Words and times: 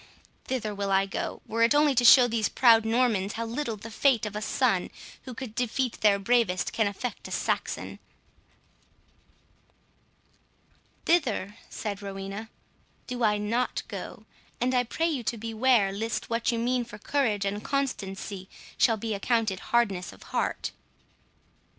Thither 0.45 0.73
will 0.73 0.89
I 0.91 1.05
go, 1.05 1.43
were 1.45 1.61
it 1.61 1.75
only 1.75 1.93
to 1.93 2.03
show 2.03 2.27
these 2.27 2.49
proud 2.49 2.85
Normans 2.85 3.33
how 3.33 3.45
little 3.45 3.77
the 3.77 3.91
fate 3.91 4.25
of 4.25 4.35
a 4.35 4.41
son, 4.41 4.89
who 5.25 5.35
could 5.35 5.53
defeat 5.53 6.01
their 6.01 6.17
bravest, 6.17 6.73
can 6.73 6.87
affect 6.87 7.27
a 7.27 7.31
Saxon." 7.31 7.99
"Thither," 11.05 11.55
said 11.69 12.01
Rowena, 12.01 12.49
"do 13.05 13.21
I 13.23 13.37
NOT 13.37 13.83
go; 13.87 14.25
and 14.59 14.73
I 14.73 14.85
pray 14.85 15.07
you 15.07 15.21
to 15.25 15.37
beware, 15.37 15.91
lest 15.91 16.31
what 16.31 16.51
you 16.51 16.57
mean 16.57 16.83
for 16.83 16.97
courage 16.97 17.45
and 17.45 17.63
constancy, 17.63 18.49
shall 18.79 18.97
be 18.97 19.13
accounted 19.13 19.59
hardness 19.69 20.11
of 20.11 20.23
heart." 20.33 20.71